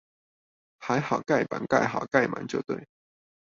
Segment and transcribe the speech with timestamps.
[0.79, 2.87] 看來蓋板蓋好蓋滿就對